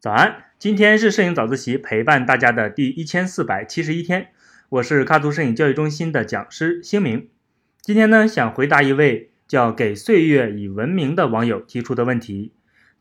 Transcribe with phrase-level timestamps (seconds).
[0.00, 4.28] 早安，今天是摄影早自习陪伴大家的第一千四百七十一天，
[4.68, 7.28] 我是卡图摄影教育中心的讲师星明。
[7.80, 12.52] 今天呢，想回答一位叫“给岁月以文明”的网友提出的问题：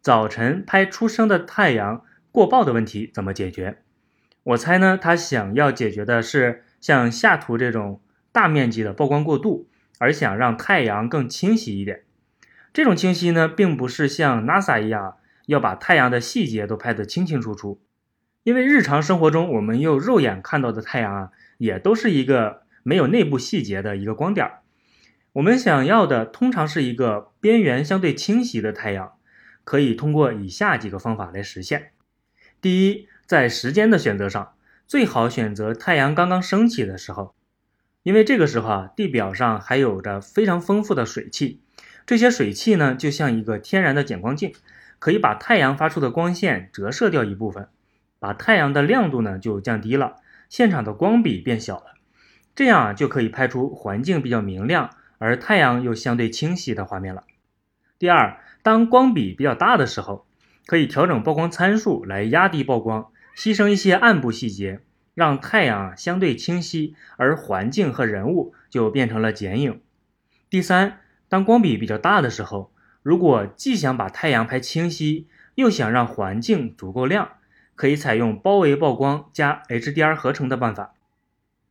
[0.02, 3.78] 早晨拍初升的太阳过曝的问题怎么解决？
[4.42, 8.02] 我猜呢，他想要解决的是像下图这种
[8.32, 9.68] 大面积的曝光过度，
[10.00, 12.05] 而想让太阳更清晰一点。
[12.76, 15.16] 这种清晰呢，并不是像 NASA 一样。
[15.46, 17.80] 要把太阳的细节都拍得清清楚楚，
[18.44, 24.60] 因为日常生活中我们用肉眼看到的太阳啊，也都是一个没有内部细节的一个光点儿。
[25.32, 29.14] 我们想要的通常是一个边缘相对清晰的太阳，
[29.64, 31.92] 可以通过以下几个方法来实现。
[32.60, 37.36] 第一，在时间的选择上，最好选择太阳刚刚升起的时候，
[38.04, 41.62] 因为这个时候啊，地表上还有着非常丰富的水汽，
[42.06, 44.54] 这些水汽呢，就像一个天然的减光镜。
[44.98, 47.68] 可以把太阳发出的光线折射掉一部分，
[48.18, 50.16] 把太阳的亮度呢就降低了，
[50.50, 51.94] 现场的光比变小了，
[52.56, 57.24] 这样啊就可以拍出环境比较明亮，而太阳又相对清晰的画面了。
[58.00, 60.26] 第二，当光比比较大的时候，
[60.66, 64.80] 可以调整曝光参数来压低曝光，牺牲一些暗部细节，
[65.14, 69.82] 让太阳啊相对清晰，而环境和人物就变成了剪影。
[70.50, 72.72] 第三，当光比比较大的时候。
[73.04, 77.34] 如果既想把太阳拍清晰，又想让环境足够亮，
[77.76, 80.96] 可以采用包围曝光加 HDR 合成的办法。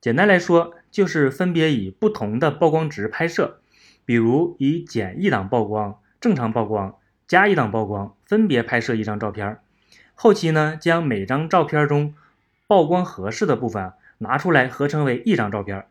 [0.00, 3.58] 简单来说，就是分别以不同的曝光值拍摄，
[4.04, 6.94] 比如以减一档曝光、正常曝光、
[7.26, 9.58] 加一档曝光分别拍摄一张照片。
[10.14, 12.14] 后期呢，将每张照片中
[12.68, 15.86] 曝光合适的部分拿出来合成为一张照片。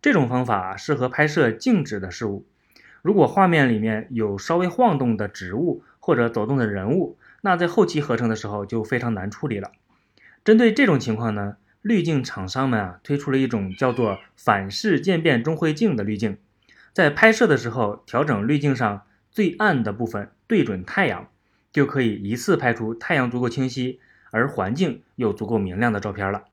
[0.00, 2.46] 这种方法适合拍摄静止的事物。
[3.04, 9.72] 如果画面里面有稍微晃动的植物或者走动的人物，那在后期合成的时候就非常难处理了。
[10.42, 16.38] 针对这种情况呢，滤镜厂商们啊推出了一种叫做反式渐变中灰镜的滤镜，
[16.94, 21.28] 在拍摄的时候调整滤镜上最暗的部分对准太阳，
[21.70, 26.44] 就可以一次拍出太阳足够清晰而环境又足够明亮的照片了。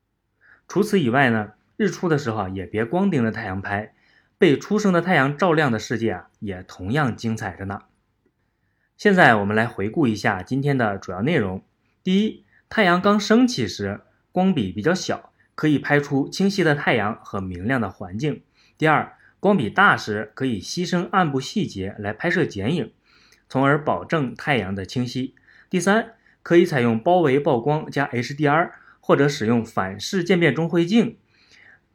[0.68, 3.94] 除此以外呢，日出的时候也别光盯着太阳拍。
[4.42, 7.84] 被初升的太阳照亮的世界啊，也同样精彩着呢。
[8.98, 11.64] 现在我们来回顾一下今天的主要内容：
[12.02, 14.02] 第一，太阳刚升起时
[14.32, 18.42] 光比比较小，可以拍出清晰的太阳和明亮的环境；
[18.80, 22.92] 第二，光比大时可以牺牲暗部细节来拍摄剪影，
[23.48, 25.36] 从而保证太阳的清晰；
[25.70, 31.20] 第三，可以采用包围曝光加 HDR，或者使用反式渐变中灰镜。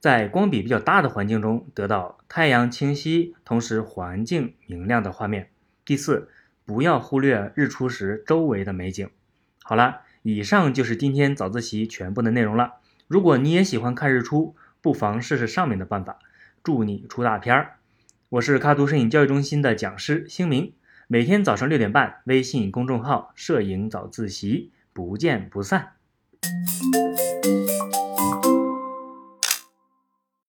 [0.06, 5.50] 在光比比较大的环境中得到太阳清晰，同时环境明亮的画面。
[5.84, 6.28] 第四，
[6.64, 9.10] 不要忽略日出时周围的美景。
[9.64, 12.74] 好了，以上就是今天早自习全部的内容了。
[13.08, 16.20] 如果你也喜欢看日出，不妨试试上面的办法。
[16.62, 17.78] 祝你出大片儿！
[18.28, 20.72] 我是卡图摄影教育中心的讲师星明，
[21.08, 25.94] 每天早上六点半，微信公众号“摄影早自习”，不见不散。